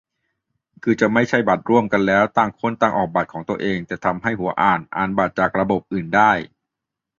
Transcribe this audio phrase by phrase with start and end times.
[0.83, 6.31] คือจะไม่ใช้บัตรร่วมกันแล้ว ต่างคนต่างออกบัตรของตัวเอง แต่ทำให้หัวอ่านอ่านบัตรจากระบบอื่นได้